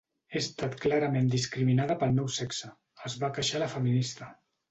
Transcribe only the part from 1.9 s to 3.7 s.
pel meu sexe" es va queixar